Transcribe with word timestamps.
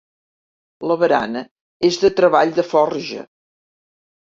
La 0.91 0.97
barana 1.03 1.43
és 1.91 2.01
de 2.05 2.13
treball 2.23 2.57
de 2.59 2.67
forja. 2.73 3.29